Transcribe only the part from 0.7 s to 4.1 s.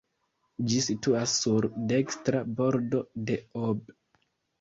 situas sur dekstra bordo de Ob.